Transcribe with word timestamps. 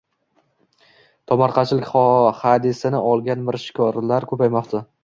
Tomorqachilik 1.33 1.93
hadisini 2.41 3.05
olgan 3.13 3.49
mirishkorlar 3.51 4.33
ko‘paymoqda 4.35 4.89